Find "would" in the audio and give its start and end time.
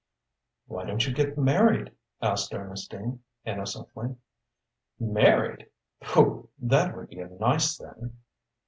6.97-7.09